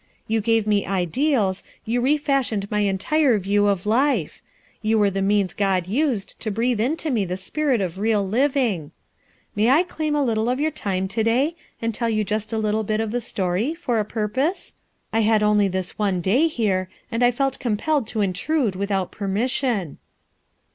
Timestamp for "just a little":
12.23-12.83